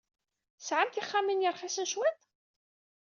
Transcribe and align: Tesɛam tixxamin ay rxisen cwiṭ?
Tesɛam 0.57 0.89
tixxamin 0.89 1.43
ay 1.49 1.53
rxisen 1.53 1.89
cwiṭ? 1.91 2.21